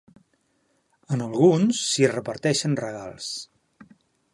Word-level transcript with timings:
En 1.17 1.21
alguns, 1.27 1.85
s'hi 1.91 2.09
reparteixen 2.15 2.83
regals. 2.85 3.31